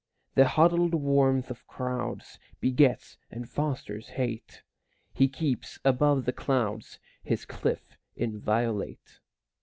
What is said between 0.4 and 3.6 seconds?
huddled warmth of crowds Begets and